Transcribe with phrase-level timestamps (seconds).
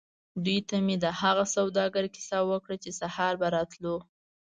[0.45, 3.95] دوی ته مې د هغه سوداګر کیسه وکړه چې سهار به راتلو.